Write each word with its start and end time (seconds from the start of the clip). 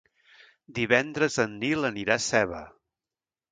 Divendres 0.79 1.37
en 1.45 1.53
Nil 1.65 1.91
anirà 1.93 2.17
a 2.17 2.25
Seva. 2.31 2.65